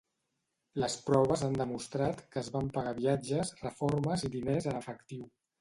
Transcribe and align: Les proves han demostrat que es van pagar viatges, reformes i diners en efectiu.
Les 0.83 0.95
proves 1.09 1.43
han 1.49 1.57
demostrat 1.59 2.25
que 2.33 2.41
es 2.43 2.49
van 2.57 2.71
pagar 2.79 2.97
viatges, 3.03 3.55
reformes 3.63 4.29
i 4.31 4.37
diners 4.39 4.71
en 4.73 4.83
efectiu. 4.85 5.33